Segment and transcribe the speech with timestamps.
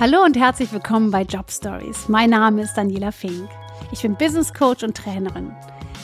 [0.00, 2.08] Hallo und herzlich willkommen bei Job Stories.
[2.08, 3.50] Mein Name ist Daniela Fink.
[3.90, 5.50] Ich bin Business Coach und Trainerin.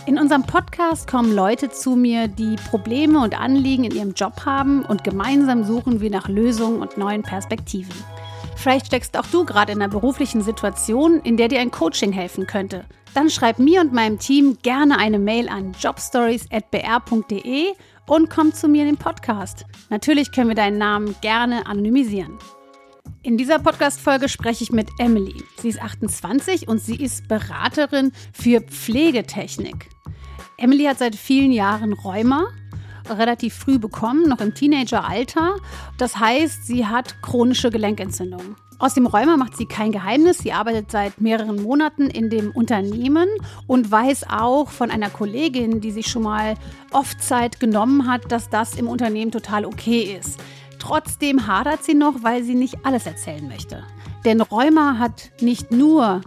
[0.07, 4.85] In unserem Podcast kommen Leute zu mir, die Probleme und Anliegen in ihrem Job haben
[4.85, 7.95] und gemeinsam suchen wir nach Lösungen und neuen Perspektiven.
[8.57, 12.49] Vielleicht steckst auch du gerade in einer beruflichen Situation, in der dir ein Coaching helfen
[12.49, 12.87] könnte.
[13.15, 17.67] Dann schreib mir und meinem Team gerne eine Mail an jobstories.br.de
[18.09, 19.67] und komm zu mir in den Podcast.
[19.89, 22.41] Natürlich können wir deinen Namen gerne anonymisieren.
[23.25, 25.43] In dieser Podcast-Folge spreche ich mit Emily.
[25.57, 29.89] Sie ist 28 und sie ist Beraterin für Pflegetechnik.
[30.59, 32.49] Emily hat seit vielen Jahren Rheuma,
[33.09, 35.57] relativ früh bekommen, noch im Teenageralter.
[35.97, 38.57] Das heißt, sie hat chronische Gelenkentzündung.
[38.79, 40.39] Aus dem Rheuma macht sie kein Geheimnis.
[40.39, 43.29] Sie arbeitet seit mehreren Monaten in dem Unternehmen
[43.67, 46.57] und weiß auch von einer Kollegin, die sich schon mal
[46.93, 50.39] oft Zeit genommen hat, dass das im Unternehmen total okay ist.
[50.87, 53.85] Trotzdem hadert sie noch, weil sie nicht alles erzählen möchte.
[54.27, 56.21] Denn Rheuma hat nicht nur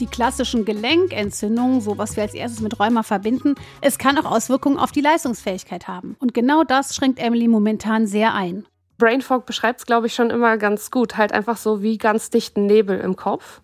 [0.00, 4.76] die klassischen Gelenkentzündungen, so was wir als erstes mit Rheuma verbinden, es kann auch Auswirkungen
[4.76, 6.16] auf die Leistungsfähigkeit haben.
[6.18, 8.66] Und genau das schränkt Emily momentan sehr ein.
[8.98, 11.16] Brain Fog beschreibt es, glaube ich, schon immer ganz gut.
[11.16, 13.60] Halt einfach so wie ganz dichten Nebel im Kopf.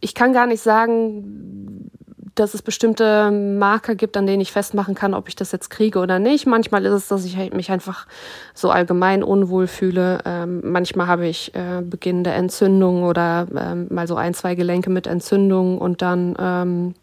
[0.00, 1.90] Ich kann gar nicht sagen,
[2.34, 5.98] dass es bestimmte Marker gibt, an denen ich festmachen kann, ob ich das jetzt kriege
[5.98, 6.46] oder nicht.
[6.46, 8.06] Manchmal ist es, dass ich mich einfach
[8.54, 10.18] so allgemein unwohl fühle.
[10.24, 15.06] Ähm, manchmal habe ich äh, beginnende Entzündungen oder ähm, mal so ein, zwei Gelenke mit
[15.06, 16.94] Entzündung und dann ähm,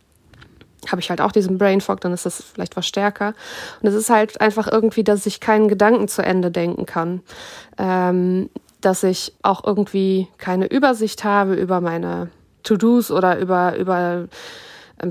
[0.89, 3.33] habe ich halt auch diesen Brain Fog, dann ist das vielleicht was stärker.
[3.81, 7.21] Und es ist halt einfach irgendwie, dass ich keinen Gedanken zu Ende denken kann.
[7.77, 8.49] Ähm,
[8.81, 12.29] dass ich auch irgendwie keine Übersicht habe über meine
[12.63, 14.27] To-Dos oder über, über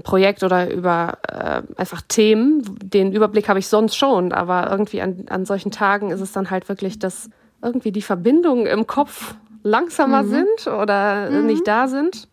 [0.02, 2.62] Projekt oder über äh, einfach Themen.
[2.82, 6.50] Den Überblick habe ich sonst schon, aber irgendwie an, an solchen Tagen ist es dann
[6.50, 7.28] halt wirklich, dass
[7.62, 10.30] irgendwie die Verbindungen im Kopf langsamer mhm.
[10.30, 11.46] sind oder mhm.
[11.46, 12.28] nicht da sind.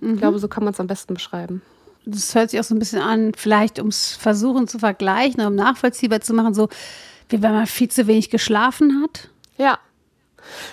[0.00, 0.14] Mhm.
[0.14, 1.62] Ich glaube, so kann man es am besten beschreiben.
[2.06, 5.54] Das hört sich auch so ein bisschen an, vielleicht um es versuchen zu vergleichen, um
[5.54, 6.68] nachvollziehbar zu machen, so
[7.28, 9.28] wie wenn man viel zu wenig geschlafen hat.
[9.58, 9.78] Ja,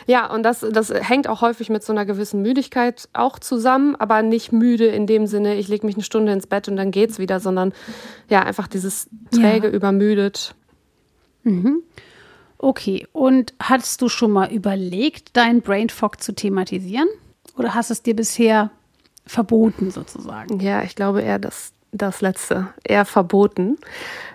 [0.05, 4.21] ja, und das, das hängt auch häufig mit so einer gewissen Müdigkeit auch zusammen, aber
[4.21, 7.19] nicht müde in dem Sinne, ich lege mich eine Stunde ins Bett und dann geht's
[7.19, 7.73] wieder, sondern
[8.29, 9.73] ja, einfach dieses träge, ja.
[9.73, 10.55] übermüdet.
[11.43, 11.83] Mhm.
[12.57, 17.07] Okay, und hattest du schon mal überlegt, deinen Brain Fog zu thematisieren?
[17.55, 18.71] Oder hast es dir bisher
[19.25, 20.59] verboten sozusagen?
[20.59, 23.77] Ja, ich glaube eher das, das letzte, eher verboten.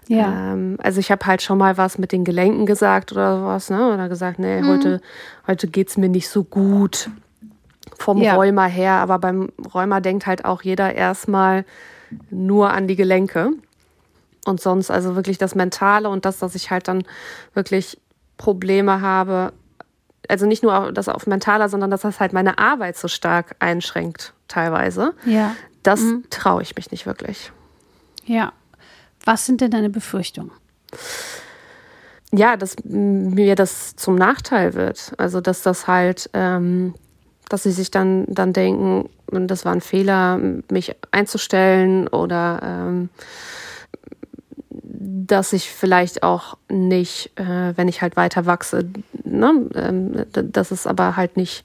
[0.09, 0.53] Ja.
[0.53, 3.93] Ähm, also ich habe halt schon mal was mit den Gelenken gesagt oder sowas, ne?
[3.93, 4.69] Oder gesagt, nee, mhm.
[4.69, 5.01] heute,
[5.47, 7.11] heute geht's mir nicht so gut
[7.99, 8.35] vom ja.
[8.35, 8.95] Rheuma her.
[8.95, 11.65] Aber beim Rheuma denkt halt auch jeder erstmal
[12.31, 13.51] nur an die Gelenke.
[14.45, 17.05] Und sonst also wirklich das Mentale und das, dass ich halt dann
[17.55, 17.99] wirklich
[18.39, 19.53] Probleme habe.
[20.29, 24.35] Also nicht nur das auf mentaler, sondern dass das halt meine Arbeit so stark einschränkt,
[24.49, 25.15] teilweise.
[25.25, 25.55] Ja.
[25.83, 26.25] Das mhm.
[26.31, 27.53] traue ich mich nicht wirklich.
[28.25, 28.53] Ja.
[29.25, 30.51] Was sind denn deine Befürchtungen?
[32.33, 35.13] Ja, dass mir das zum Nachteil wird.
[35.19, 36.95] Also, dass das halt, ähm,
[37.49, 40.39] dass sie sich dann, dann denken, das war ein Fehler,
[40.71, 43.11] mich einzustellen oder ähm,
[45.29, 48.91] dass ich vielleicht auch nicht, äh, wenn ich halt weiter wachse,
[49.25, 51.65] ne, ähm, dass es aber halt nicht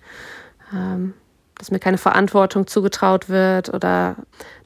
[0.73, 1.13] ähm,
[1.57, 4.15] dass mir keine Verantwortung zugetraut wird oder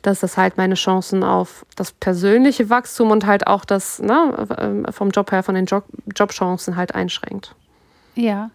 [0.02, 4.85] dass das halt meine Chancen auf das persönliche Wachstum und halt auch das ne, ähm,
[4.91, 5.85] vom Job her, von den Job
[6.16, 7.56] Jobchancen halt einschränkt.
[8.16, 8.52] Ja.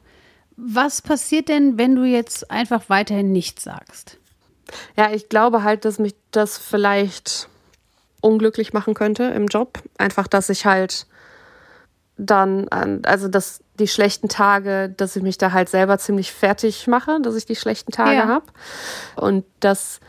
[0.56, 4.18] Was passiert denn, wenn du jetzt einfach weiterhin nichts sagst?
[4.96, 7.48] Ja, ich glaube halt, dass mich das vielleicht
[8.20, 9.82] unglücklich machen könnte im Job.
[9.98, 11.06] Einfach, dass ich halt
[12.16, 12.68] dann,
[13.04, 17.34] also dass die schlechten Tage, dass ich mich da halt selber ziemlich fertig mache, dass
[17.36, 18.26] ich die schlechten Tage ja.
[18.26, 18.46] habe.
[19.16, 20.00] Und dass,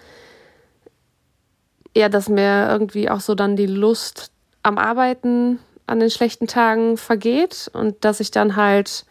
[1.95, 4.31] ja, dass mir irgendwie auch so dann die Lust
[4.63, 9.05] am Arbeiten an den schlechten Tagen vergeht und dass ich dann halt,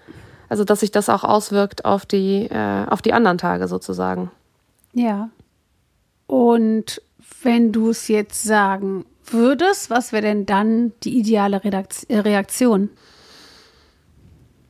[0.49, 4.31] also dass sich das auch auswirkt auf die, äh, auf die anderen Tage sozusagen.
[4.93, 5.31] Ja.
[6.27, 7.03] Und
[7.43, 12.91] wenn du es jetzt sagen würdest, was wäre denn dann die ideale Reaktion?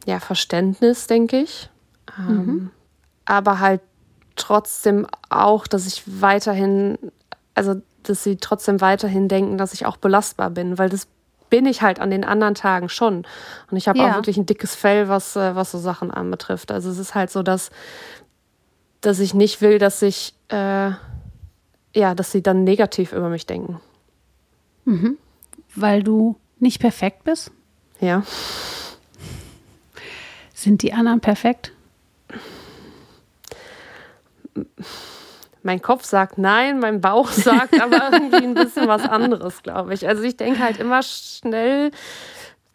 [0.06, 1.68] ja, Verständnis, denke ich.
[2.16, 2.70] Ähm, mhm.
[3.26, 3.82] Aber halt
[4.36, 6.96] trotzdem auch, dass ich weiterhin,
[7.54, 7.74] also
[8.04, 11.08] dass sie trotzdem weiterhin denken, dass ich auch belastbar bin, weil das
[11.50, 13.26] bin ich halt an den anderen Tagen schon.
[13.70, 14.10] Und ich habe ja.
[14.10, 16.70] auch wirklich ein dickes Fell, was, äh, was so Sachen anbetrifft.
[16.70, 17.70] Also es ist halt so, dass,
[19.00, 20.90] dass ich nicht will, dass ich, äh,
[21.94, 23.80] ja, dass sie dann negativ über mich denken.
[24.86, 25.18] Mhm.
[25.74, 27.50] Weil du nicht perfekt bist?
[28.00, 28.22] Ja.
[30.54, 31.72] Sind die anderen perfekt?
[35.66, 40.08] mein Kopf sagt nein, mein Bauch sagt aber irgendwie ein bisschen was anderes, glaube ich.
[40.08, 41.90] Also ich denke halt immer schnell,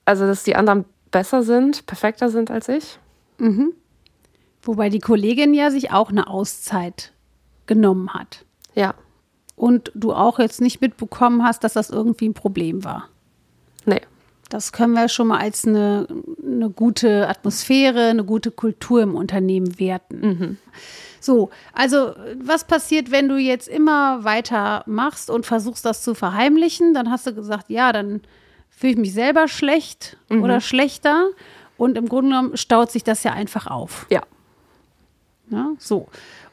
[0.05, 2.99] also dass die anderen besser sind, perfekter sind als ich.
[3.39, 3.73] Mhm.
[4.61, 7.13] Wobei die Kollegin ja sich auch eine Auszeit
[7.65, 8.45] genommen hat.
[8.75, 8.93] Ja.
[9.61, 13.09] Und du auch jetzt nicht mitbekommen hast, dass das irgendwie ein Problem war.
[13.85, 14.01] Nee.
[14.49, 16.07] Das können wir schon mal als eine,
[16.43, 20.19] eine gute Atmosphäre, eine gute Kultur im Unternehmen werten.
[20.19, 20.57] Mhm.
[21.19, 26.95] So, also was passiert, wenn du jetzt immer weiter machst und versuchst, das zu verheimlichen?
[26.95, 28.21] Dann hast du gesagt, ja, dann
[28.71, 30.41] fühle ich mich selber schlecht Mhm.
[30.41, 31.27] oder schlechter.
[31.77, 34.07] Und im Grunde genommen staut sich das ja einfach auf.
[34.09, 34.23] Ja.
[35.51, 36.07] Ja, so.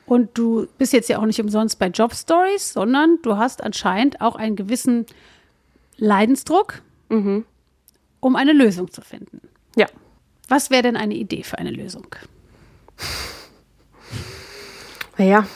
[0.09, 4.23] Und du bist jetzt ja auch nicht umsonst bei Job Stories, sondern du hast anscheinend
[4.23, 5.05] auch einen gewissen
[5.99, 7.45] Leidensdruck, Mhm.
[8.21, 9.41] um eine Lösung zu finden.
[9.77, 9.87] Ja.
[10.49, 12.07] Was wäre denn eine Idee für eine Lösung?
[15.19, 15.47] Naja.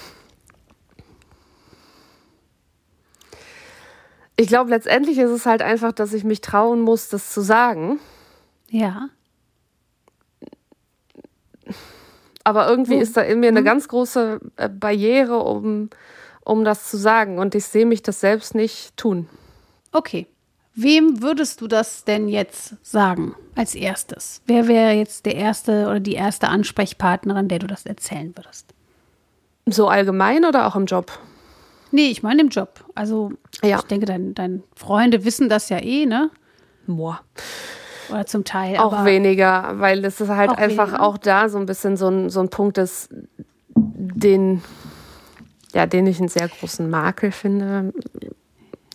[4.37, 8.01] Ich glaube, letztendlich ist es halt einfach, dass ich mich trauen muss, das zu sagen.
[8.69, 9.09] Ja.
[12.45, 15.91] Aber irgendwie Wo- ist da in mir eine ganz große äh, Barriere, um,
[16.45, 17.39] um das zu sagen.
[17.39, 19.29] Und ich sehe mich das selbst nicht tun.
[19.93, 20.27] Okay.
[20.75, 24.41] Wem würdest du das denn jetzt sagen als erstes?
[24.47, 28.73] Wer wäre jetzt der erste oder die erste Ansprechpartnerin, der du das erzählen würdest?
[29.67, 31.13] So allgemein oder auch im Job?
[31.91, 32.85] Nee, ich meine im Job.
[32.95, 33.77] Also, Ja.
[33.81, 36.31] ich denke, dein, dein Freunde wissen das ja eh, ne?
[36.87, 37.21] Boah.
[38.13, 38.77] Oder zum Teil.
[38.77, 41.03] Auch weniger, weil das ist halt Auch einfach weniger?
[41.03, 43.09] auch da so ein bisschen so ein, so ein Punkt ist,
[43.75, 44.63] den,
[45.73, 47.93] ja, den ich einen sehr großen Makel finde.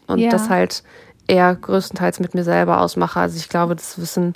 [0.07, 0.29] Und Ja.
[0.29, 0.83] das halt
[1.27, 3.19] eher größtenteils mit mir selber ausmache.
[3.19, 4.33] Also ich glaube, das wissen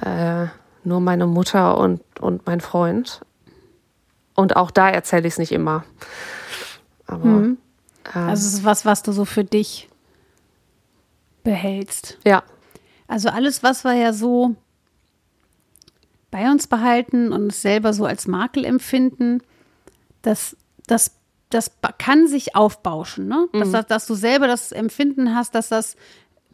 [0.00, 0.46] äh,
[0.84, 3.22] nur meine Mutter und, und mein Freund.
[4.34, 5.84] Und auch da erzähle ich es nicht immer.
[7.06, 7.58] Aber Mhm.
[8.14, 9.88] ähm, Also, es ist was, was du so für dich
[11.42, 12.18] behältst.
[12.24, 12.42] ja,
[13.14, 14.56] Also, alles, was wir ja so
[16.32, 19.40] bei uns behalten und es selber so als Makel empfinden,
[20.22, 20.56] das,
[20.88, 21.12] das,
[21.48, 23.28] das kann sich aufbauschen.
[23.28, 23.48] Ne?
[23.52, 25.94] Dass, das- dass du selber das Empfinden hast, dass das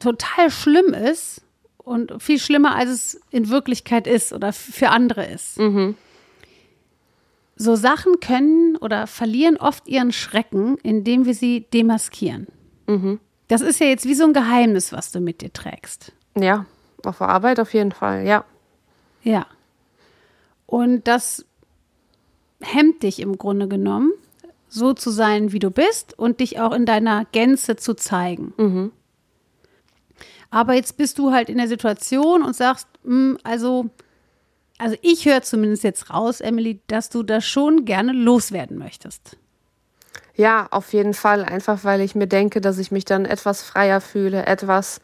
[0.00, 1.40] total schlimm ist
[1.78, 5.56] und viel schlimmer, als es in Wirklichkeit ist oder für andere ist.
[7.56, 12.48] So Sachen können oder verlieren oft ihren Schrecken, indem wir sie demaskieren.
[13.48, 16.12] Das ist ja jetzt wie so ein Geheimnis, was du mit dir trägst.
[16.36, 16.66] Ja,
[17.04, 18.44] auf der Arbeit auf jeden Fall, ja.
[19.22, 19.46] Ja.
[20.66, 21.44] Und das
[22.60, 24.12] hemmt dich im Grunde genommen,
[24.68, 28.52] so zu sein, wie du bist und dich auch in deiner Gänze zu zeigen.
[30.50, 33.86] Aber jetzt bist du halt in der Situation und sagst, "Hm, also,
[34.78, 39.36] also ich höre zumindest jetzt raus, Emily, dass du das schon gerne loswerden möchtest.
[40.34, 41.44] Ja, auf jeden Fall.
[41.44, 45.00] Einfach weil ich mir denke, dass ich mich dann etwas freier fühle, etwas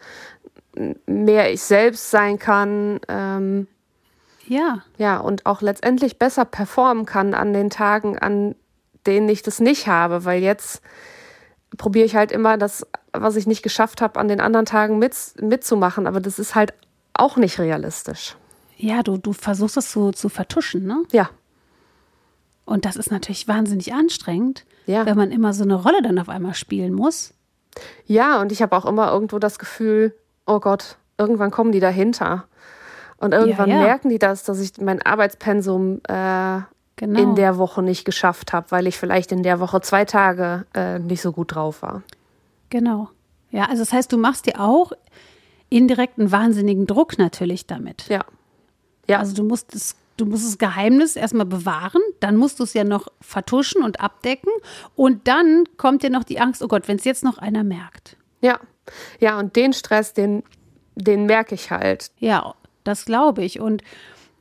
[1.06, 3.00] mehr ich selbst sein kann.
[3.08, 3.66] Ähm,
[4.46, 8.54] Ja, ja, und auch letztendlich besser performen kann an den Tagen, an
[9.06, 10.24] denen ich das nicht habe.
[10.24, 10.82] Weil jetzt
[11.76, 15.14] probiere ich halt immer das, was ich nicht geschafft habe, an den anderen Tagen mit,
[15.40, 16.06] mitzumachen.
[16.06, 16.74] Aber das ist halt
[17.14, 18.36] auch nicht realistisch.
[18.76, 21.02] ja, du, du versuchst es so zu vertuschen, ne?
[21.10, 21.30] Ja,
[22.66, 25.06] Und das ist natürlich wahnsinnig anstrengend, Ja.
[25.06, 27.32] wenn man immer so eine Rolle dann auf einmal spielen muss.
[28.06, 30.14] Ja, und ich habe auch immer irgendwo das Gefühl,
[30.46, 32.44] oh Gott, irgendwann kommen die dahinter.
[33.18, 33.80] Und irgendwann ja.
[33.80, 36.60] merken die das, dass ich mein Arbeitspensum äh,
[36.98, 37.20] Genau.
[37.20, 40.98] in der Woche nicht geschafft habe, weil ich vielleicht in der Woche zwei Tage äh,
[40.98, 42.02] nicht so gut drauf war.
[42.70, 43.10] Genau.
[43.50, 44.92] Ja, also das heißt, du machst dir auch
[45.68, 48.08] indirekt einen wahnsinnigen Druck natürlich damit.
[48.08, 48.24] Ja.
[49.10, 49.18] Ja.
[49.18, 52.82] Also du musst es, du musst das Geheimnis erstmal bewahren, dann musst du es ja
[52.82, 54.50] noch vertuschen und abdecken
[54.94, 58.16] und dann kommt dir noch die Angst, oh Gott, wenn es jetzt noch einer merkt.
[58.40, 58.58] ja.
[59.20, 60.42] Ja, und den Stress, den,
[60.94, 62.10] den merke ich halt.
[62.18, 63.60] Ja, das glaube ich.
[63.60, 63.82] Und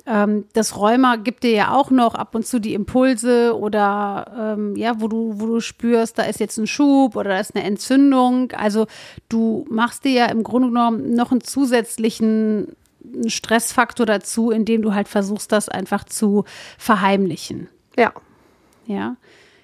[0.07, 4.75] ähm, das Rheuma gibt dir ja auch noch ab und zu die Impulse oder ähm,
[4.75, 7.65] ja, wo du, wo du spürst, da ist jetzt ein Schub oder da ist eine
[7.65, 8.51] Entzündung.
[8.51, 8.85] Also
[9.29, 12.75] du machst dir ja im Grunde genommen noch einen zusätzlichen
[13.27, 16.45] Stressfaktor dazu, indem du halt versuchst, das einfach zu
[16.77, 17.69] verheimlichen.
[17.97, 18.13] Ja.
[18.85, 19.15] Ja.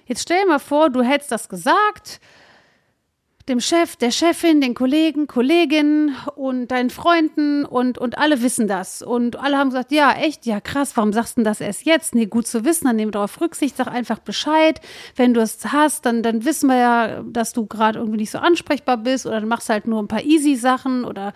[0.06, 2.20] Jetzt stell dir mal vor, du hättest das gesagt,
[3.48, 9.02] dem Chef, der Chefin, den Kollegen, Kolleginnen und deinen Freunden und, und alle wissen das.
[9.02, 12.14] Und alle haben gesagt, ja, echt, ja, krass, warum sagst du denn das erst jetzt?
[12.14, 14.80] Nee, gut zu wissen, dann nehmen wir darauf Rücksicht, sag einfach Bescheid.
[15.16, 18.38] Wenn du es hast, dann, dann wissen wir ja, dass du gerade irgendwie nicht so
[18.38, 21.32] ansprechbar bist oder dann machst halt nur ein paar easy Sachen oder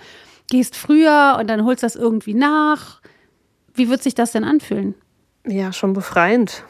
[0.49, 3.01] gehst früher und dann holst das irgendwie nach.
[3.75, 4.95] Wie wird sich das denn anfühlen?
[5.45, 6.65] Ja, schon befreiend.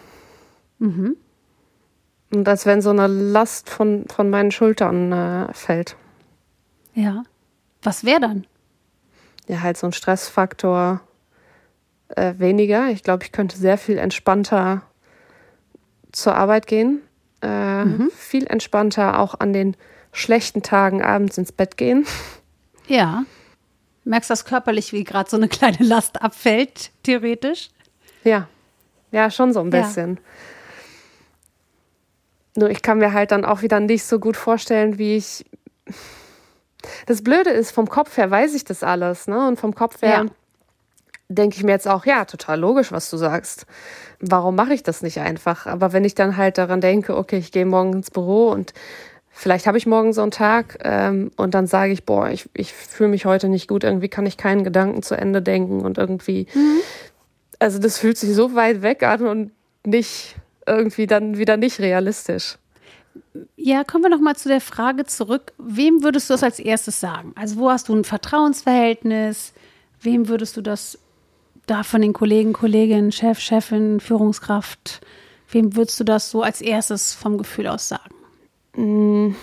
[2.32, 5.96] Und als wenn so eine Last von, von meinen Schultern äh, fällt.
[6.94, 7.22] Ja.
[7.82, 8.46] Was wäre dann?
[9.46, 11.00] Ja, halt so ein Stressfaktor
[12.08, 12.88] äh, weniger.
[12.88, 14.82] Ich glaube, ich könnte sehr viel entspannter
[16.12, 17.00] zur Arbeit gehen.
[17.42, 18.10] Äh, mhm.
[18.14, 19.76] Viel entspannter auch an den
[20.12, 22.06] schlechten Tagen abends ins Bett gehen.
[22.88, 23.24] Ja.
[24.04, 27.70] Merkst du das körperlich, wie gerade so eine kleine Last abfällt, theoretisch?
[28.24, 28.48] Ja.
[29.12, 30.16] Ja, schon so ein bisschen.
[30.16, 30.22] Ja.
[32.56, 35.44] Nur ich kann mir halt dann auch wieder nicht so gut vorstellen, wie ich.
[37.06, 39.48] Das Blöde ist, vom Kopf her weiß ich das alles, ne?
[39.48, 40.26] Und vom Kopf her ja.
[41.28, 43.66] denke ich mir jetzt auch, ja, total logisch, was du sagst.
[44.20, 45.66] Warum mache ich das nicht einfach?
[45.66, 48.72] Aber wenn ich dann halt daran denke, okay, ich gehe morgen ins Büro und
[49.30, 52.72] vielleicht habe ich morgen so einen Tag ähm, und dann sage ich, boah, ich, ich
[52.72, 56.46] fühle mich heute nicht gut, irgendwie kann ich keinen Gedanken zu Ende denken und irgendwie,
[56.54, 56.80] mhm.
[57.58, 59.50] also das fühlt sich so weit weg an und
[59.84, 62.58] nicht irgendwie dann wieder nicht realistisch.
[63.56, 65.52] Ja, kommen wir noch mal zu der Frage zurück.
[65.58, 67.32] Wem würdest du das als erstes sagen?
[67.34, 69.52] Also wo hast du ein Vertrauensverhältnis?
[70.00, 70.98] Wem würdest du das
[71.66, 75.00] da von den Kollegen, Kolleginnen, Chef, Chefin, Führungskraft,
[75.50, 78.14] wem würdest du das so als erstes vom Gefühl aus sagen?
[78.76, 79.34] Mm.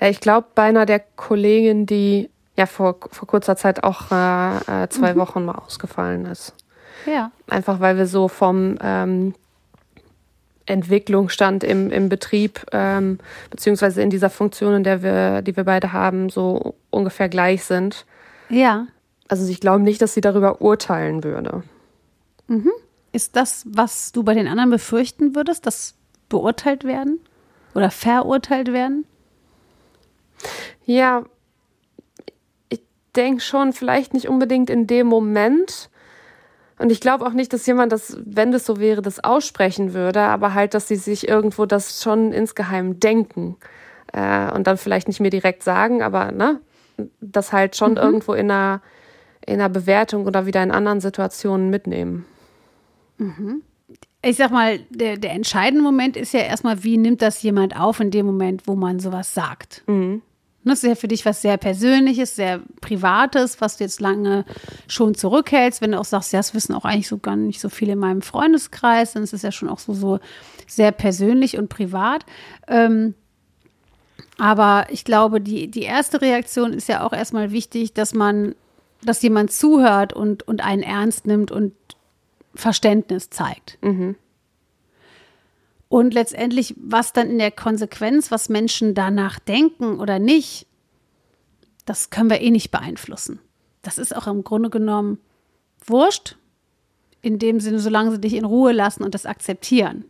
[0.00, 4.88] Ich glaube, bei einer der Kolleginnen, die ja vor, vor kurzer Zeit auch äh, äh,
[4.88, 5.18] zwei mhm.
[5.18, 6.54] Wochen mal ausgefallen ist.
[7.06, 7.30] Ja.
[7.48, 9.34] Einfach weil wir so vom ähm,
[10.66, 13.18] Entwicklungsstand im, im Betrieb, ähm,
[13.50, 18.04] beziehungsweise in dieser Funktion, in der wir, die wir beide haben, so ungefähr gleich sind.
[18.48, 18.86] Ja.
[19.28, 21.62] Also ich glaube nicht, dass sie darüber urteilen würde.
[22.48, 22.70] Mhm.
[23.12, 25.94] Ist das, was du bei den anderen befürchten würdest, dass
[26.28, 27.20] beurteilt werden
[27.74, 29.06] oder verurteilt werden?
[30.84, 31.24] Ja,
[32.68, 32.82] ich
[33.14, 35.90] denke schon, vielleicht nicht unbedingt in dem Moment,
[36.78, 40.20] und ich glaube auch nicht, dass jemand das, wenn das so wäre, das aussprechen würde,
[40.20, 43.56] aber halt, dass sie sich irgendwo das schon insgeheim denken.
[44.12, 46.60] Äh, und dann vielleicht nicht mir direkt sagen, aber ne,
[47.20, 47.98] das halt schon mhm.
[47.98, 48.82] irgendwo in einer,
[49.44, 52.26] in einer Bewertung oder wieder in anderen Situationen mitnehmen.
[53.18, 53.62] Mhm.
[54.22, 58.00] Ich sag mal, der, der entscheidende Moment ist ja erstmal, wie nimmt das jemand auf
[58.00, 59.82] in dem Moment, wo man sowas sagt.
[59.86, 60.22] Mhm.
[60.70, 64.44] Das ist ja für dich was sehr Persönliches, sehr Privates, was du jetzt lange
[64.88, 65.80] schon zurückhältst.
[65.80, 68.00] Wenn du auch sagst, ja, das wissen auch eigentlich so gar nicht so viele in
[68.00, 70.18] meinem Freundeskreis, dann ist es ja schon auch so, so
[70.66, 72.26] sehr persönlich und privat.
[72.66, 73.14] Ähm,
[74.38, 78.54] aber ich glaube, die, die erste Reaktion ist ja auch erstmal wichtig, dass man,
[79.02, 81.74] dass jemand zuhört und, und einen ernst nimmt und
[82.54, 83.78] Verständnis zeigt.
[83.82, 84.16] Mhm.
[85.96, 90.66] Und letztendlich, was dann in der Konsequenz, was Menschen danach denken oder nicht,
[91.86, 93.38] das können wir eh nicht beeinflussen.
[93.80, 95.18] Das ist auch im Grunde genommen
[95.86, 96.36] wurscht,
[97.22, 100.04] in dem Sinne, solange sie dich in Ruhe lassen und das akzeptieren.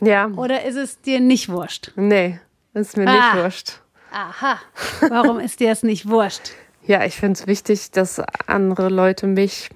[0.00, 0.28] Ja.
[0.28, 1.92] Oder ist es dir nicht wurscht?
[1.94, 2.40] Nee,
[2.72, 3.12] ist mir ah.
[3.12, 3.80] nicht wurscht.
[4.12, 4.58] Aha.
[5.10, 6.52] Warum ist dir es nicht wurscht?
[6.86, 9.68] Ja, ich finde es wichtig, dass andere Leute mich,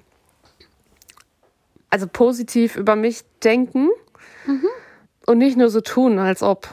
[1.91, 3.89] also positiv über mich denken.
[5.25, 6.67] Und nicht nur so tun, als ob.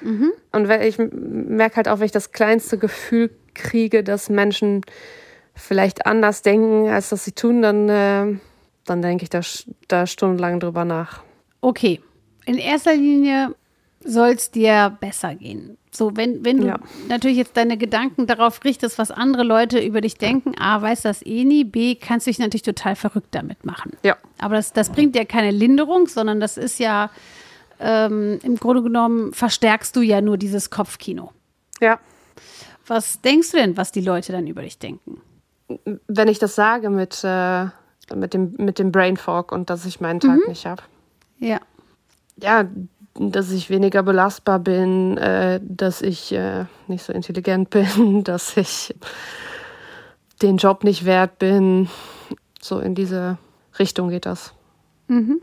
[0.00, 0.32] Mhm.
[0.52, 4.82] Und ich merke halt auch, wenn ich das kleinste Gefühl kriege, dass Menschen
[5.54, 8.38] vielleicht anders denken, als dass sie tun, dann, äh,
[8.84, 9.40] dann denke ich da,
[9.88, 11.22] da stundenlang drüber nach.
[11.60, 12.00] Okay.
[12.44, 13.54] In erster Linie
[14.04, 15.76] soll es dir besser gehen.
[15.90, 16.78] So, wenn, wenn du ja.
[17.08, 21.24] natürlich jetzt deine Gedanken darauf richtest, was andere Leute über dich denken, A, weiß das
[21.24, 23.92] eh nie, B, kannst du dich natürlich total verrückt damit machen.
[24.02, 24.16] Ja.
[24.38, 27.10] Aber das, das bringt dir keine Linderung, sondern das ist ja
[27.78, 31.32] ähm, im Grunde genommen verstärkst du ja nur dieses Kopfkino.
[31.80, 32.00] Ja.
[32.86, 35.20] Was denkst du denn, was die Leute dann über dich denken?
[36.08, 37.66] Wenn ich das sage mit, äh,
[38.14, 40.48] mit, dem, mit dem Brain Fog und dass ich meinen Tag mhm.
[40.48, 40.82] nicht habe.
[41.38, 41.60] Ja.
[42.36, 42.64] Ja,
[43.14, 48.94] dass ich weniger belastbar bin, äh, dass ich äh, nicht so intelligent bin, dass ich
[50.42, 51.88] den Job nicht wert bin.
[52.60, 53.38] So in diese
[53.78, 54.54] Richtung geht das.
[55.08, 55.40] Mhm.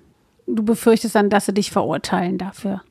[0.48, 2.82] Du befürchtest dann, dass sie dich verurteilen dafür.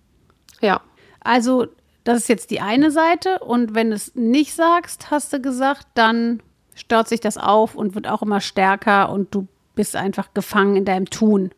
[0.61, 0.81] Ja.
[1.21, 1.67] Also,
[2.05, 3.41] das ist jetzt die eine Seite.
[3.41, 6.43] Und wenn du es nicht sagst, hast du gesagt, dann
[6.75, 10.85] stört sich das auf und wird auch immer stärker und du bist einfach gefangen in
[10.85, 11.51] deinem Tun.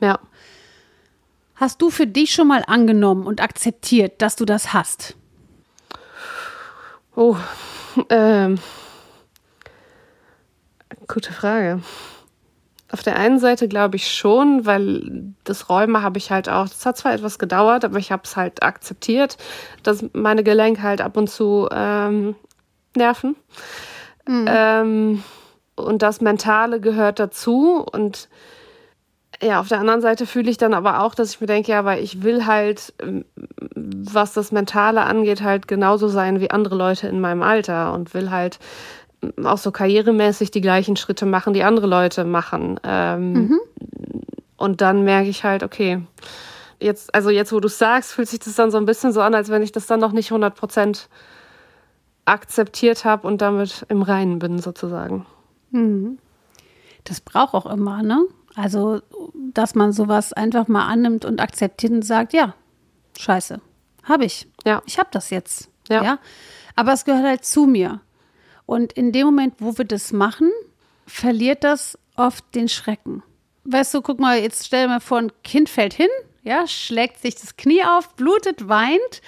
[0.00, 0.18] Ja.
[1.56, 5.16] Hast du für dich schon mal angenommen und akzeptiert, dass du das hast?
[7.14, 7.36] Oh,
[8.10, 8.58] ähm,
[11.08, 11.80] gute Frage.
[12.92, 16.84] Auf der einen Seite glaube ich schon, weil das Räume habe ich halt auch, das
[16.84, 19.38] hat zwar etwas gedauert, aber ich habe es halt akzeptiert,
[19.82, 22.36] dass meine Gelenke halt ab und zu ähm,
[22.94, 23.34] nerven.
[24.28, 24.44] Mhm.
[24.46, 25.22] Ähm,
[25.74, 28.28] und das Mentale gehört dazu und
[29.42, 31.84] Ja, auf der anderen Seite fühle ich dann aber auch, dass ich mir denke, ja,
[31.84, 33.24] weil ich will halt, ähm,
[33.74, 38.30] was das Mentale angeht, halt genauso sein wie andere Leute in meinem Alter und will
[38.30, 38.58] halt
[39.22, 42.80] ähm, auch so karrieremäßig die gleichen Schritte machen, die andere Leute machen.
[42.82, 43.60] Ähm, mhm.
[44.56, 46.02] Und dann merke ich halt, okay,
[46.80, 49.20] jetzt, also jetzt, wo du es sagst, fühlt sich das dann so ein bisschen so
[49.20, 51.08] an, als wenn ich das dann noch nicht 100 Prozent
[52.24, 55.26] akzeptiert habe und damit im Reinen bin, sozusagen.
[55.70, 56.18] Mhm.
[57.04, 58.24] Das braucht auch immer, ne?
[58.56, 59.02] Also,
[59.52, 62.54] dass man sowas einfach mal annimmt und akzeptiert und sagt, ja,
[63.18, 63.60] scheiße,
[64.04, 64.48] habe ich.
[64.64, 64.82] Ja.
[64.86, 65.68] Ich habe das jetzt.
[65.88, 66.02] Ja.
[66.02, 66.18] ja.
[66.74, 68.00] Aber es gehört halt zu mir.
[68.64, 70.50] Und in dem Moment, wo wir das machen,
[71.06, 73.22] verliert das oft den Schrecken.
[73.64, 76.08] Weißt du, guck mal, jetzt stell dir mal vor, ein Kind fällt hin,
[76.42, 79.20] ja, schlägt sich das Knie auf, blutet, weint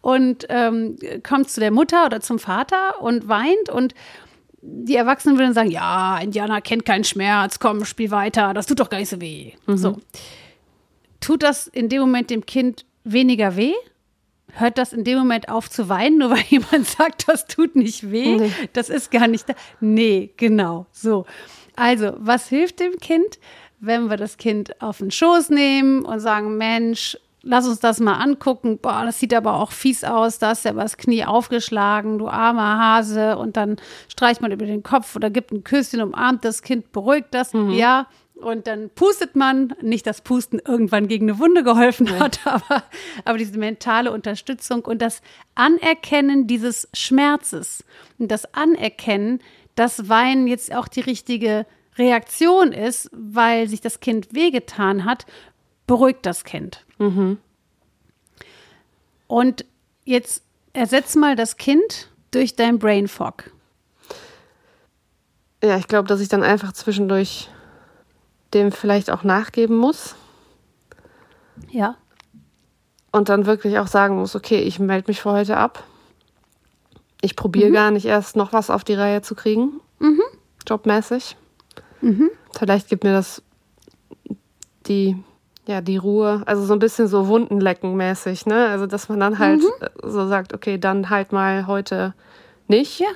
[0.00, 3.94] und ähm, kommt zu der Mutter oder zum Vater und weint und
[4.66, 8.88] die Erwachsenen würden sagen, ja, Indianer kennt keinen Schmerz, komm, spiel weiter, das tut doch
[8.88, 9.52] gar nicht so weh.
[9.66, 9.76] Mhm.
[9.76, 10.00] So.
[11.20, 13.74] Tut das in dem Moment dem Kind weniger weh?
[14.52, 18.10] Hört das in dem Moment auf zu weinen, nur weil jemand sagt, das tut nicht
[18.10, 18.36] weh?
[18.36, 18.50] Nee.
[18.72, 19.54] Das ist gar nicht da.
[19.80, 20.86] Nee, genau.
[20.92, 21.26] So.
[21.76, 23.38] Also, was hilft dem Kind,
[23.80, 28.14] wenn wir das Kind auf den Schoß nehmen und sagen, Mensch, lass uns das mal
[28.14, 28.78] angucken.
[28.78, 30.38] Boah, das sieht aber auch fies aus.
[30.38, 33.36] Da ist ja das Knie aufgeschlagen, du armer Hase.
[33.38, 33.76] Und dann
[34.08, 37.52] streicht man über den Kopf oder gibt ein Küsschen, umarmt das Kind, beruhigt das.
[37.52, 37.70] Mhm.
[37.70, 38.08] Ja.
[38.34, 42.18] Und dann pustet man, nicht dass Pusten irgendwann gegen eine Wunde geholfen ja.
[42.18, 42.82] hat, aber,
[43.24, 45.22] aber diese mentale Unterstützung und das
[45.54, 47.84] Anerkennen dieses Schmerzes
[48.18, 49.40] und das Anerkennen,
[49.76, 51.64] dass Weinen jetzt auch die richtige
[51.96, 55.26] Reaktion ist, weil sich das Kind wehgetan hat
[55.86, 56.84] beruhigt das Kind.
[56.98, 57.38] Mhm.
[59.26, 59.64] Und
[60.04, 63.50] jetzt ersetz mal das Kind durch dein Brain Fog.
[65.62, 67.48] Ja, ich glaube, dass ich dann einfach zwischendurch
[68.52, 70.14] dem vielleicht auch nachgeben muss.
[71.70, 71.96] Ja.
[73.12, 75.84] Und dann wirklich auch sagen muss, okay, ich melde mich für heute ab.
[77.20, 77.74] Ich probiere mhm.
[77.74, 79.80] gar nicht erst noch was auf die Reihe zu kriegen.
[79.98, 80.22] Mhm.
[80.66, 81.36] Jobmäßig.
[82.00, 82.30] Mhm.
[82.52, 83.42] Vielleicht gibt mir das
[84.86, 85.16] die
[85.66, 88.68] ja, die Ruhe, also so ein bisschen so Wundenlecken mäßig, ne?
[88.68, 89.86] Also, dass man dann halt mhm.
[90.02, 92.14] so sagt, okay, dann halt mal heute
[92.68, 93.00] nicht.
[93.00, 93.08] Ja.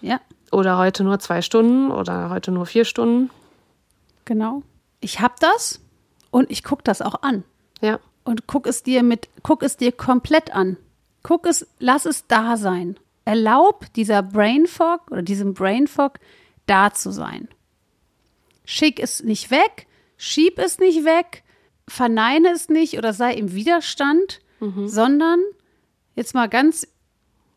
[0.00, 0.20] Ja.
[0.52, 3.30] Oder heute nur zwei Stunden oder heute nur vier Stunden.
[4.24, 4.62] Genau.
[5.00, 5.80] Ich hab das
[6.30, 7.44] und ich guck das auch an.
[7.80, 7.98] Ja.
[8.24, 10.76] Und guck es dir mit, guck es dir komplett an.
[11.22, 12.96] Guck es, lass es da sein.
[13.24, 16.20] Erlaub dieser Brain Fog oder diesem Brain Fog
[16.66, 17.48] da zu sein.
[18.64, 21.42] Schick es nicht weg, schieb es nicht weg,
[21.88, 24.88] verneine es nicht oder sei im Widerstand, mhm.
[24.88, 25.40] sondern
[26.14, 26.86] jetzt mal ganz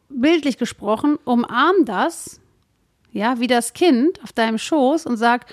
[0.09, 2.39] bildlich gesprochen, umarm das,
[3.11, 5.45] ja, wie das Kind auf deinem Schoß und sag,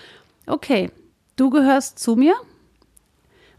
[0.47, 0.91] okay,
[1.37, 2.35] du gehörst zu mir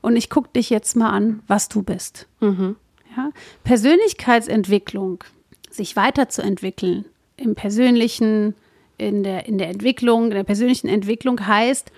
[0.01, 2.27] und ich gucke dich jetzt mal an, was du bist.
[2.39, 2.75] Mhm.
[3.15, 3.31] Ja?
[3.63, 5.23] Persönlichkeitsentwicklung,
[5.69, 7.05] sich weiterzuentwickeln
[7.37, 8.55] im persönlichen,
[8.97, 11.91] in der, in der Entwicklung, in der persönlichen Entwicklung heißt,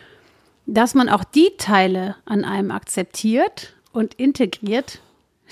[0.74, 5.02] dass man auch die Teile an einem akzeptiert und integriert,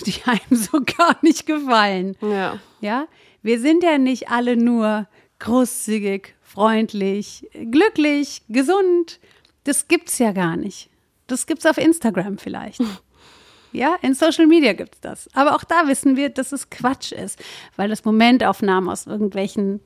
[0.05, 2.15] die einem so gar nicht gefallen.
[2.21, 2.59] Ja.
[2.81, 3.07] Ja,
[3.41, 5.07] wir sind ja nicht alle nur
[5.39, 9.19] großzügig, freundlich, glücklich, gesund.
[9.63, 10.89] Das gibt's ja gar nicht.
[11.27, 12.81] Das gibt's auf Instagram vielleicht.
[13.73, 15.29] Ja, in Social Media gibt's das.
[15.33, 17.37] Aber auch da wissen wir, dass es Quatsch ist,
[17.75, 19.81] weil das Momentaufnahmen aus irgendwelchen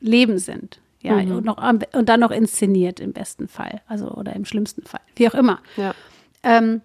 [0.00, 0.80] Leben sind.
[1.02, 1.36] Ja, mhm.
[1.36, 1.56] und, noch,
[1.92, 3.80] und dann noch inszeniert im besten Fall.
[3.86, 5.00] Also, oder im schlimmsten Fall.
[5.16, 5.60] Wie auch immer.
[5.76, 5.94] Ja.
[6.42, 6.82] Ähm,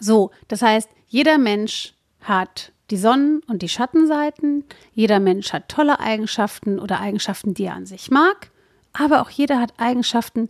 [0.00, 4.64] so, das heißt, jeder Mensch hat die Sonnen- und die Schattenseiten.
[4.92, 8.50] Jeder Mensch hat tolle Eigenschaften oder Eigenschaften, die er an sich mag.
[8.92, 10.48] Aber auch jeder hat Eigenschaften,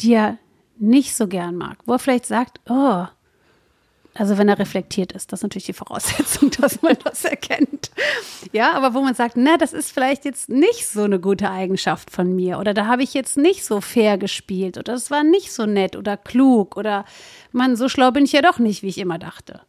[0.00, 0.38] die er
[0.78, 1.78] nicht so gern mag.
[1.86, 3.06] Wo er vielleicht sagt, oh,
[4.20, 7.90] also wenn er reflektiert ist, das ist natürlich die Voraussetzung, dass man das erkennt.
[8.52, 12.10] Ja, aber wo man sagt, na, das ist vielleicht jetzt nicht so eine gute Eigenschaft
[12.10, 15.50] von mir oder da habe ich jetzt nicht so fair gespielt oder das war nicht
[15.50, 17.06] so nett oder klug oder
[17.50, 19.62] man, so schlau bin ich ja doch nicht, wie ich immer dachte.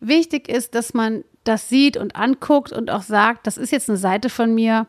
[0.00, 3.98] Wichtig ist, dass man das sieht und anguckt und auch sagt, das ist jetzt eine
[3.98, 4.88] Seite von mir,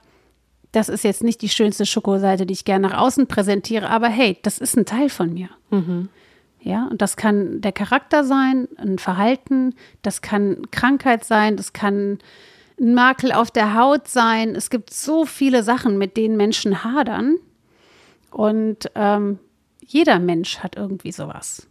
[0.71, 4.39] das ist jetzt nicht die schönste Schokoseite, die ich gerne nach außen präsentiere, aber hey,
[4.41, 5.49] das ist ein Teil von mir.
[5.69, 6.09] Mhm.
[6.59, 12.19] Ja, und das kann der Charakter sein, ein Verhalten, das kann Krankheit sein, das kann
[12.79, 14.55] ein Makel auf der Haut sein.
[14.55, 17.37] Es gibt so viele Sachen, mit denen Menschen hadern.
[18.31, 19.39] Und ähm,
[19.85, 21.67] jeder Mensch hat irgendwie sowas.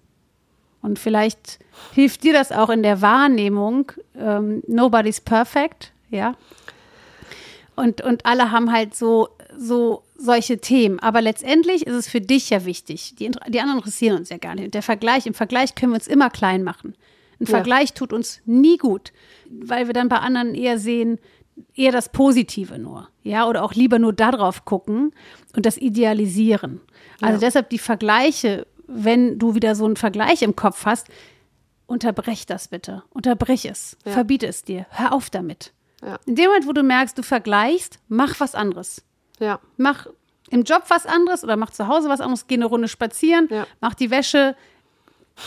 [0.82, 1.58] Und vielleicht
[1.94, 3.92] hilft dir das auch in der Wahrnehmung.
[4.16, 6.34] Ähm, nobody's perfect, ja.
[7.76, 10.98] Und, und alle haben halt so so solche Themen.
[11.00, 13.14] Aber letztendlich ist es für dich ja wichtig.
[13.16, 14.66] Die, die anderen interessieren uns ja gar nicht.
[14.66, 16.94] Und der Vergleich, im Vergleich können wir uns immer klein machen.
[17.38, 19.12] Ein Vergleich tut uns nie gut,
[19.50, 21.18] weil wir dann bei anderen eher sehen,
[21.74, 25.12] eher das Positive nur, ja, oder auch lieber nur darauf gucken
[25.54, 26.80] und das idealisieren.
[27.20, 27.46] Also ja.
[27.46, 31.08] deshalb die Vergleiche, wenn du wieder so einen Vergleich im Kopf hast,
[31.86, 34.12] unterbrech das bitte, unterbrich es, ja.
[34.12, 35.72] verbiete es dir, hör auf damit.
[36.02, 36.18] Ja.
[36.26, 39.02] In dem Moment, wo du merkst, du vergleichst, mach was anderes.
[39.38, 39.60] Ja.
[39.76, 40.06] Mach
[40.50, 43.48] im Job was anderes oder mach zu Hause was anderes, geh eine Runde spazieren,
[43.80, 44.56] mach die Wäsche,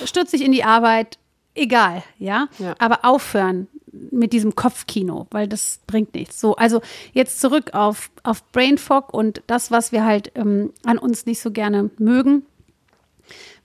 [0.06, 1.18] stürz dich in die Arbeit,
[1.56, 2.48] egal, ja?
[2.58, 2.76] ja.
[2.80, 6.40] Aber aufhören mit diesem Kopfkino, weil das bringt nichts.
[6.40, 6.82] So, also
[7.14, 11.42] jetzt zurück auf, auf Brain Fog und das, was wir halt ähm, an uns nicht
[11.42, 12.46] so gerne mögen.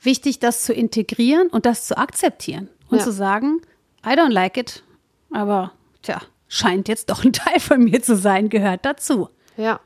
[0.00, 3.04] Wichtig, das zu integrieren und das zu akzeptieren und ja.
[3.04, 3.60] zu sagen,
[4.04, 4.82] I don't like it,
[5.30, 6.20] aber tja,
[6.54, 9.28] scheint jetzt doch ein Teil von mir zu sein, gehört dazu.
[9.56, 9.80] Ja.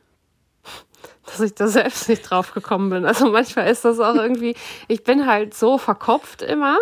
[1.27, 3.05] Dass ich da selbst nicht drauf gekommen bin.
[3.07, 4.55] Also manchmal ist das auch irgendwie,
[4.87, 6.79] ich bin halt so verkopft immer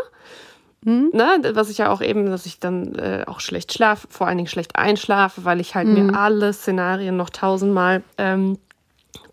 [0.85, 1.11] hm?
[1.13, 4.37] Ne, was ich ja auch eben, dass ich dann äh, auch schlecht schlafe, vor allen
[4.37, 6.07] Dingen schlecht einschlafe, weil ich halt mhm.
[6.07, 8.57] mir alle Szenarien noch tausendmal, ähm,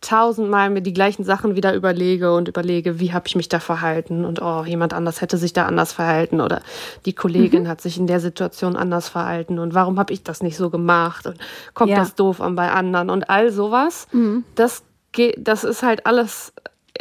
[0.01, 4.25] tausendmal mir die gleichen Sachen wieder überlege und überlege, wie habe ich mich da verhalten
[4.25, 6.61] und oh, jemand anders hätte sich da anders verhalten oder
[7.05, 7.67] die Kollegin mhm.
[7.67, 11.25] hat sich in der Situation anders verhalten und warum habe ich das nicht so gemacht
[11.25, 11.37] und
[11.73, 11.97] kommt ja.
[11.97, 14.07] das doof an bei anderen und all sowas.
[14.11, 14.43] Mhm.
[14.55, 16.53] Das geht, das ist halt alles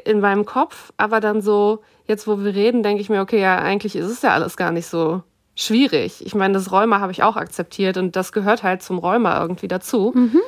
[0.05, 3.59] in meinem Kopf, aber dann so jetzt, wo wir reden, denke ich mir, okay, ja,
[3.59, 5.23] eigentlich ist es ja alles gar nicht so
[5.55, 6.25] schwierig.
[6.25, 9.69] Ich meine, das Rheuma habe ich auch akzeptiert und das gehört halt zum Rheuma irgendwie
[9.69, 10.13] dazu.
[10.15, 10.41] Mhm.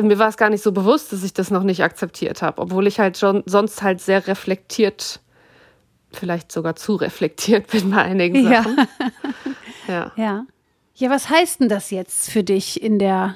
[0.00, 2.86] Mir war es gar nicht so bewusst, dass ich das noch nicht akzeptiert habe, obwohl
[2.86, 5.20] ich halt schon sonst halt sehr reflektiert,
[6.12, 8.76] vielleicht sogar zu reflektiert bin bei einigen Sachen.
[8.76, 8.86] Ja.
[9.88, 10.12] ja.
[10.16, 10.46] ja.
[10.96, 13.34] Ja, was heißt denn das jetzt für dich in der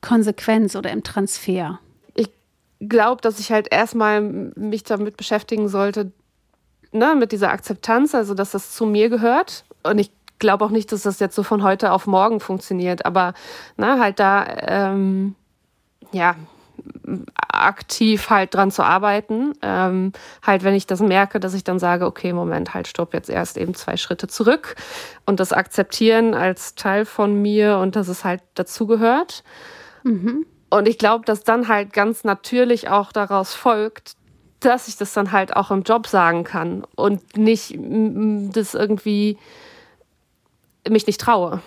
[0.00, 1.78] Konsequenz oder im Transfer?
[2.14, 2.30] Ich
[2.80, 6.12] glaube, dass ich halt erstmal mich damit beschäftigen sollte,
[6.92, 9.64] ne, mit dieser Akzeptanz, also dass das zu mir gehört.
[9.82, 13.34] Und ich glaube auch nicht, dass das jetzt so von heute auf morgen funktioniert, aber
[13.76, 15.34] ne, halt da, ähm,
[16.14, 16.36] ja,
[17.48, 19.52] aktiv halt dran zu arbeiten.
[19.62, 23.30] Ähm, halt, wenn ich das merke, dass ich dann sage, okay, Moment, halt, stopp, jetzt
[23.30, 24.76] erst eben zwei Schritte zurück
[25.26, 29.44] und das akzeptieren als Teil von mir und dass es halt dazugehört.
[30.02, 30.46] Mhm.
[30.70, 34.16] Und ich glaube, dass dann halt ganz natürlich auch daraus folgt,
[34.60, 39.38] dass ich das dann halt auch im Job sagen kann und nicht das irgendwie
[40.88, 41.60] mich nicht traue.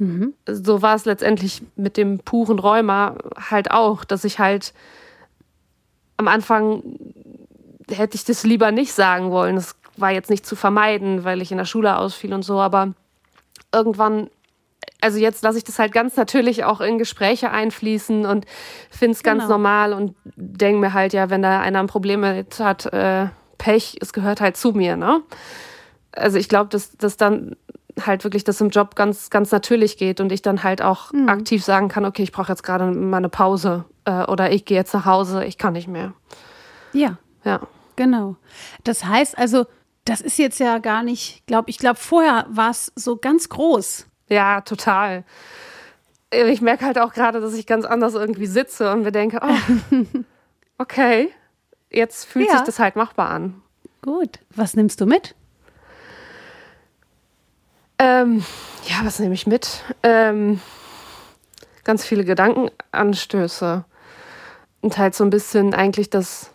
[0.00, 0.34] Mhm.
[0.46, 3.16] So war es letztendlich mit dem puren Rheuma
[3.50, 4.72] halt auch, dass ich halt
[6.16, 6.82] am Anfang
[7.90, 9.56] hätte ich das lieber nicht sagen wollen.
[9.56, 12.94] Das war jetzt nicht zu vermeiden, weil ich in der Schule ausfiel und so, aber
[13.72, 14.30] irgendwann
[15.02, 18.46] also jetzt lasse ich das halt ganz natürlich auch in Gespräche einfließen und
[18.90, 19.54] finde es ganz genau.
[19.54, 23.26] normal und denke mir halt, ja, wenn da einer ein Problem mit hat, äh,
[23.58, 25.22] Pech, es gehört halt zu mir, ne?
[26.12, 27.56] Also ich glaube, dass das dann
[28.04, 31.28] halt wirklich das im Job ganz, ganz natürlich geht und ich dann halt auch mhm.
[31.28, 34.76] aktiv sagen kann, okay, ich brauche jetzt gerade mal eine Pause äh, oder ich gehe
[34.76, 36.12] jetzt nach Hause, ich kann nicht mehr.
[36.92, 37.18] Ja.
[37.44, 37.60] Ja.
[37.96, 38.36] Genau.
[38.84, 39.66] Das heißt also,
[40.04, 44.06] das ist jetzt ja gar nicht, glaube ich, glaube vorher war es so ganz groß.
[44.28, 45.24] Ja, total.
[46.30, 50.04] Ich merke halt auch gerade, dass ich ganz anders irgendwie sitze und mir denke, oh,
[50.78, 51.30] okay,
[51.90, 52.56] jetzt fühlt ja.
[52.58, 53.62] sich das halt machbar an.
[54.02, 54.38] Gut.
[54.54, 55.34] Was nimmst du mit?
[58.00, 58.42] Ähm,
[58.84, 59.84] ja, was nehme ich mit?
[60.02, 60.60] Ähm,
[61.84, 63.84] ganz viele Gedankenanstöße.
[64.80, 66.50] Und halt so ein bisschen eigentlich das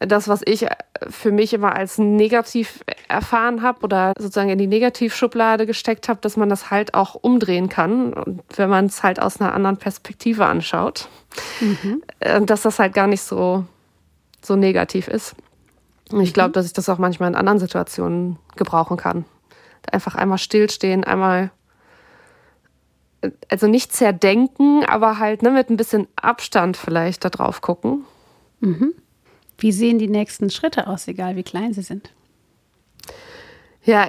[0.00, 0.66] das, was ich
[1.08, 6.36] für mich immer als negativ erfahren habe oder sozusagen in die Negativschublade gesteckt habe, dass
[6.36, 10.46] man das halt auch umdrehen kann, und wenn man es halt aus einer anderen Perspektive
[10.46, 11.08] anschaut.
[11.60, 12.02] Mhm.
[12.20, 13.64] Äh, dass das halt gar nicht so,
[14.42, 15.34] so negativ ist.
[16.10, 16.52] Und ich glaube, mhm.
[16.54, 19.24] dass ich das auch manchmal in anderen Situationen gebrauchen kann.
[19.92, 21.50] Einfach einmal stillstehen, einmal
[23.48, 28.04] also nicht zerdenken, aber halt ne, mit ein bisschen Abstand vielleicht da drauf gucken.
[28.60, 28.94] Mhm.
[29.58, 32.10] Wie sehen die nächsten Schritte aus, egal wie klein sie sind?
[33.84, 34.08] Ja,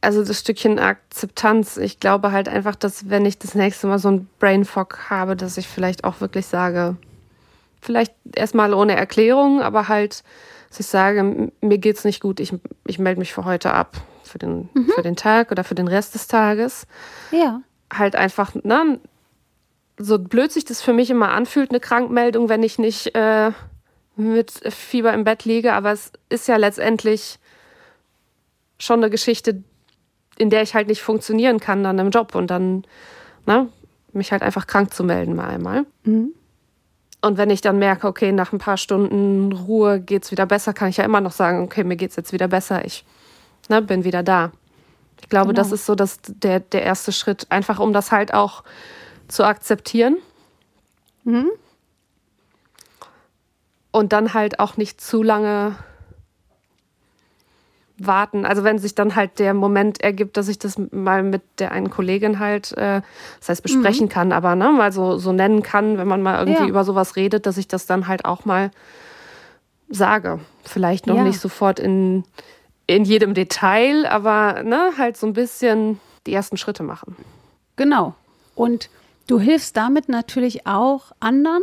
[0.00, 1.76] also das Stückchen Akzeptanz.
[1.76, 5.36] Ich glaube halt einfach, dass wenn ich das nächste Mal so ein Brain Fog habe,
[5.36, 6.96] dass ich vielleicht auch wirklich sage,
[7.80, 10.22] vielleicht erstmal ohne Erklärung, aber halt,
[10.70, 12.54] dass ich sage, mir geht's nicht gut, ich,
[12.86, 13.96] ich melde mich für heute ab,
[14.28, 14.90] für den, mhm.
[14.94, 16.86] für den Tag oder für den Rest des Tages.
[17.30, 17.62] Ja.
[17.92, 19.00] Halt einfach, ne,
[19.98, 23.50] so blöd sich das für mich immer anfühlt, eine Krankmeldung, wenn ich nicht äh,
[24.16, 27.38] mit Fieber im Bett liege, aber es ist ja letztendlich
[28.78, 29.62] schon eine Geschichte,
[30.36, 32.84] in der ich halt nicht funktionieren kann dann im Job und dann
[33.46, 33.68] ne,
[34.12, 35.84] mich halt einfach krank zu melden mal einmal.
[36.04, 36.32] Mhm.
[37.20, 40.72] Und wenn ich dann merke, okay, nach ein paar Stunden Ruhe geht es wieder besser,
[40.72, 43.04] kann ich ja immer noch sagen, okay, mir geht es jetzt wieder besser, ich
[43.68, 44.52] ne, bin wieder da.
[45.20, 45.58] Ich glaube, genau.
[45.58, 48.62] das ist so das, der, der erste Schritt, einfach um das halt auch
[49.26, 50.16] zu akzeptieren.
[51.24, 51.50] Mhm.
[53.90, 55.76] Und dann halt auch nicht zu lange
[57.98, 58.46] warten.
[58.46, 61.90] Also wenn sich dann halt der Moment ergibt, dass ich das mal mit der einen
[61.90, 63.02] Kollegin halt, äh,
[63.40, 64.10] das heißt besprechen mhm.
[64.10, 66.68] kann, aber ne, mal so, so nennen kann, wenn man mal irgendwie ja.
[66.68, 68.70] über sowas redet, dass ich das dann halt auch mal
[69.88, 70.38] sage.
[70.64, 71.24] Vielleicht noch ja.
[71.24, 72.24] nicht sofort in,
[72.88, 77.14] in jedem Detail, aber ne, halt so ein bisschen die ersten Schritte machen.
[77.76, 78.14] Genau.
[78.56, 78.90] Und
[79.28, 81.62] du hilfst damit natürlich auch anderen.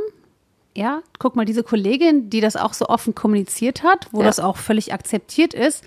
[0.75, 4.27] Ja, guck mal, diese Kollegin, die das auch so offen kommuniziert hat, wo ja.
[4.27, 5.83] das auch völlig akzeptiert ist,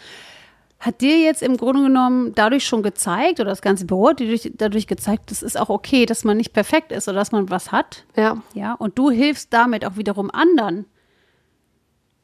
[0.81, 4.38] hat dir jetzt im Grunde genommen dadurch schon gezeigt, oder das ganze Büro hat dir
[4.55, 7.70] dadurch gezeigt, es ist auch okay, dass man nicht perfekt ist oder dass man was
[7.70, 8.05] hat.
[8.16, 8.42] Ja.
[8.55, 10.87] Ja, und du hilfst damit auch wiederum anderen,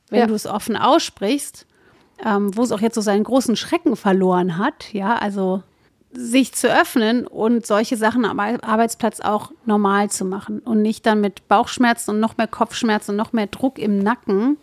[0.08, 0.26] wenn ja.
[0.26, 1.66] du es offen aussprichst,
[2.24, 4.92] ähm, wo es auch jetzt so seinen großen Schrecken verloren hat.
[4.92, 5.62] Ja, also
[6.16, 11.20] sich zu öffnen und solche Sachen am Arbeitsplatz auch normal zu machen und nicht dann
[11.20, 14.56] mit Bauchschmerzen und noch mehr Kopfschmerzen und noch mehr Druck im Nacken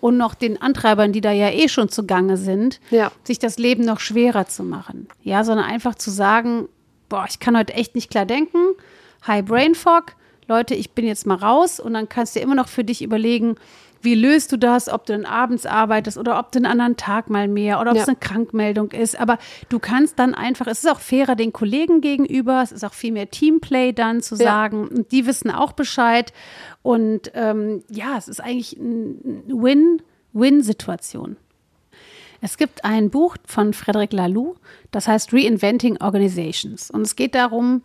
[0.00, 3.10] und noch den Antreibern, die da ja eh schon zugange sind, ja.
[3.24, 5.08] sich das Leben noch schwerer zu machen.
[5.22, 6.68] Ja, sondern einfach zu sagen,
[7.08, 8.58] boah, ich kann heute echt nicht klar denken,
[9.26, 10.12] High Brain Fog,
[10.48, 13.56] Leute, ich bin jetzt mal raus und dann kannst du immer noch für dich überlegen,
[14.00, 17.30] wie löst du das, ob du dann abends arbeitest oder ob du einen anderen Tag
[17.30, 18.02] mal mehr oder ob ja.
[18.02, 19.18] es eine Krankmeldung ist.
[19.18, 22.94] Aber du kannst dann einfach, es ist auch fairer den Kollegen gegenüber, es ist auch
[22.94, 24.88] viel mehr Teamplay dann zu sagen.
[24.90, 24.96] Ja.
[24.96, 26.32] Und die wissen auch Bescheid.
[26.82, 31.36] Und ähm, ja, es ist eigentlich eine Win-Win-Situation.
[32.40, 34.54] Es gibt ein Buch von Frederic Laloux,
[34.92, 36.88] das heißt Reinventing Organizations.
[36.88, 37.82] Und es geht darum,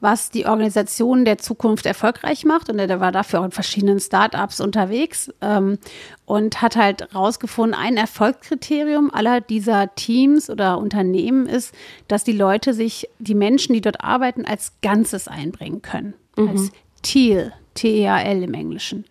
[0.00, 2.68] was die Organisation der Zukunft erfolgreich macht.
[2.68, 5.78] Und er war dafür auch in verschiedenen Startups unterwegs ähm,
[6.24, 11.74] und hat halt rausgefunden, ein Erfolgskriterium aller dieser Teams oder Unternehmen ist,
[12.08, 16.14] dass die Leute sich, die Menschen, die dort arbeiten, als Ganzes einbringen können.
[16.36, 16.48] Mhm.
[16.48, 16.70] Als
[17.02, 19.04] Teal, T-E-A-L im Englischen.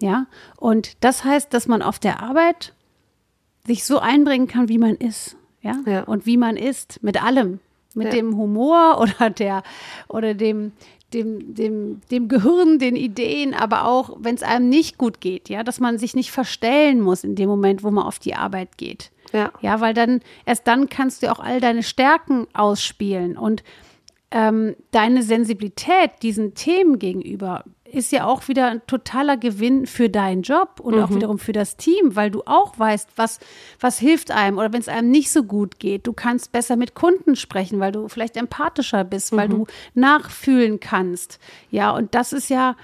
[0.00, 0.26] Ja,
[0.56, 2.74] und das heißt, dass man auf der Arbeit
[3.66, 5.36] sich so einbringen kann, wie man ist.
[5.60, 5.76] Ja?
[5.86, 6.02] ja.
[6.02, 7.60] Und wie man ist, mit allem
[7.96, 8.12] mit ja.
[8.14, 9.62] dem Humor oder der
[10.08, 10.72] oder dem
[11.12, 15.62] dem, dem, dem Gehirn, den Ideen, aber auch, wenn es einem nicht gut geht, ja,
[15.62, 19.10] dass man sich nicht verstellen muss in dem Moment, wo man auf die Arbeit geht.
[19.32, 19.52] Ja.
[19.60, 23.62] Ja, weil dann, erst dann kannst du auch all deine Stärken ausspielen und
[24.30, 30.42] ähm, deine Sensibilität diesen Themen gegenüber ist ja auch wieder ein totaler Gewinn für deinen
[30.42, 31.02] Job und mhm.
[31.02, 33.38] auch wiederum für das Team, weil du auch weißt, was,
[33.78, 36.06] was hilft einem oder wenn es einem nicht so gut geht.
[36.06, 39.36] Du kannst besser mit Kunden sprechen, weil du vielleicht empathischer bist, mhm.
[39.36, 41.38] weil du nachfühlen kannst.
[41.70, 42.76] Ja, und das ist ja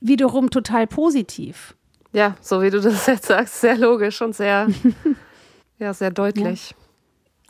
[0.00, 1.76] wiederum total positiv.
[2.12, 4.68] Ja, so wie du das jetzt sagst, sehr logisch und sehr,
[5.78, 6.70] ja, sehr deutlich.
[6.70, 6.76] Ja.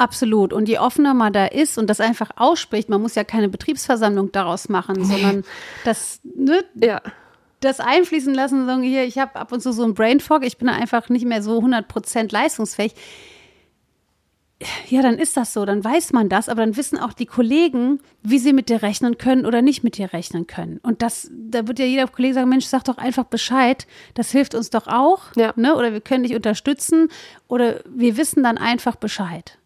[0.01, 0.55] Absolut.
[0.55, 4.33] Und je offener man da ist und das einfach ausspricht, man muss ja keine Betriebsversammlung
[4.33, 5.45] daraus machen, sondern
[5.85, 7.03] das, ne, ja.
[7.61, 10.57] das einfließen lassen, sagen, hier, ich habe ab und zu so einen Brain Fog, ich
[10.57, 12.95] bin einfach nicht mehr so 100% leistungsfähig.
[14.89, 18.01] Ja, dann ist das so, dann weiß man das, aber dann wissen auch die Kollegen,
[18.23, 20.79] wie sie mit dir rechnen können oder nicht mit dir rechnen können.
[20.83, 24.55] Und das, da wird ja jeder Kollege sagen, Mensch, sag doch einfach Bescheid, das hilft
[24.55, 25.53] uns doch auch, ja.
[25.57, 25.77] ne?
[25.77, 27.09] oder wir können dich unterstützen
[27.49, 29.59] oder wir wissen dann einfach Bescheid.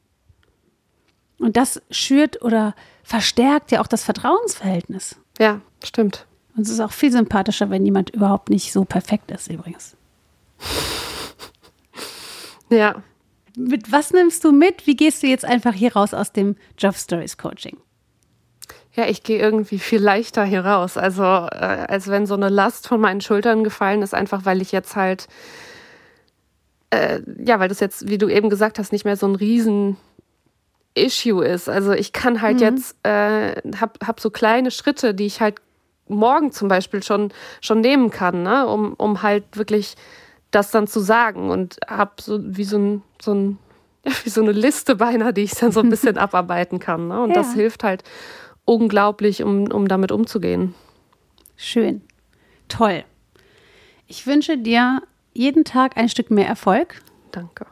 [1.44, 5.16] Und das schürt oder verstärkt ja auch das Vertrauensverhältnis.
[5.38, 6.24] Ja, stimmt.
[6.56, 9.94] Und es ist auch viel sympathischer, wenn jemand überhaupt nicht so perfekt ist, übrigens.
[12.70, 13.02] Ja.
[13.56, 14.86] Mit was nimmst du mit?
[14.86, 17.76] Wie gehst du jetzt einfach hier raus aus dem Job Stories Coaching?
[18.94, 20.96] Ja, ich gehe irgendwie viel leichter hier raus.
[20.96, 24.72] Also, äh, als wenn so eine Last von meinen Schultern gefallen ist, einfach weil ich
[24.72, 25.28] jetzt halt,
[26.90, 29.98] äh, ja, weil das jetzt, wie du eben gesagt hast, nicht mehr so ein riesen
[30.94, 31.68] Issue ist.
[31.68, 32.62] Also ich kann halt mhm.
[32.62, 35.56] jetzt, äh, hab, hab so kleine Schritte, die ich halt
[36.08, 38.66] morgen zum Beispiel schon, schon nehmen kann, ne?
[38.66, 39.96] um, um halt wirklich
[40.50, 43.58] das dann zu sagen und hab so wie so ein, so ein
[44.24, 47.08] wie so eine Liste beinahe, die ich dann so ein bisschen abarbeiten kann.
[47.08, 47.20] Ne?
[47.22, 47.36] Und ja.
[47.36, 48.04] das hilft halt
[48.64, 50.74] unglaublich, um, um damit umzugehen.
[51.56, 52.02] Schön.
[52.68, 53.04] Toll.
[54.06, 55.02] Ich wünsche dir
[55.32, 57.02] jeden Tag ein Stück mehr Erfolg.
[57.32, 57.66] Danke.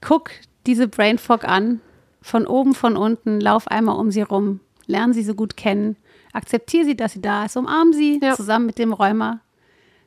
[0.00, 0.30] Guck
[0.66, 1.80] diese Brain Fog an,
[2.20, 5.96] von oben, von unten, lauf einmal um sie rum, lern sie so gut kennen,
[6.32, 8.34] akzeptiere sie, dass sie da ist, umarm sie ja.
[8.34, 9.40] zusammen mit dem Räumer.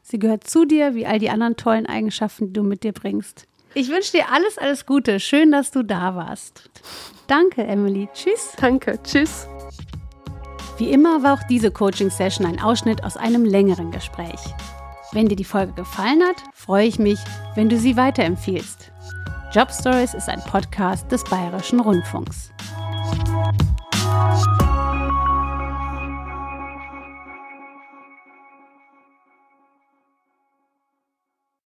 [0.01, 3.47] Sie gehört zu dir, wie all die anderen tollen Eigenschaften, die du mit dir bringst.
[3.73, 5.19] Ich wünsche dir alles, alles Gute.
[5.19, 6.69] Schön, dass du da warst.
[7.27, 8.09] Danke, Emily.
[8.13, 8.53] Tschüss.
[8.59, 8.99] Danke.
[9.03, 9.47] Tschüss.
[10.77, 14.39] Wie immer war auch diese Coaching-Session ein Ausschnitt aus einem längeren Gespräch.
[15.13, 17.19] Wenn dir die Folge gefallen hat, freue ich mich,
[17.55, 18.90] wenn du sie weiterempfiehlst.
[19.53, 22.53] Job Stories ist ein Podcast des Bayerischen Rundfunks.